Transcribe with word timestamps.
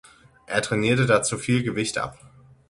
Er 0.47 0.63
trainierte 0.63 1.05
dazu 1.05 1.37
viel 1.37 1.61
Gewicht 1.61 1.99
ab. 1.99 2.17